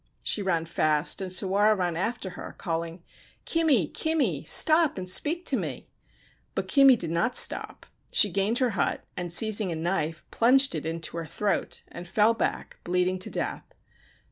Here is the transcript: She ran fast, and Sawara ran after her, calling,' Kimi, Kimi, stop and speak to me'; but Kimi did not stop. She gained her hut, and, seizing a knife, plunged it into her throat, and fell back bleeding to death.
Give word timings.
She 0.23 0.41
ran 0.41 0.65
fast, 0.65 1.21
and 1.21 1.29
Sawara 1.31 1.75
ran 1.77 1.95
after 1.95 2.31
her, 2.31 2.55
calling,' 2.57 3.03
Kimi, 3.45 3.87
Kimi, 3.87 4.41
stop 4.43 4.97
and 4.97 5.07
speak 5.07 5.45
to 5.45 5.55
me'; 5.55 5.89
but 6.55 6.67
Kimi 6.67 6.95
did 6.95 7.11
not 7.11 7.35
stop. 7.35 7.85
She 8.11 8.31
gained 8.31 8.57
her 8.57 8.71
hut, 8.71 9.03
and, 9.15 9.31
seizing 9.31 9.71
a 9.71 9.75
knife, 9.75 10.25
plunged 10.31 10.73
it 10.73 10.87
into 10.87 11.17
her 11.17 11.25
throat, 11.27 11.83
and 11.87 12.07
fell 12.07 12.33
back 12.33 12.79
bleeding 12.83 13.19
to 13.19 13.29
death. 13.29 13.75